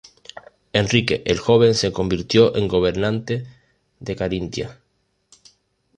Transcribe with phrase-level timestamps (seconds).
[0.73, 3.45] Enrique "el Joven" se convirtió en gobernante
[3.99, 4.79] de Carintia.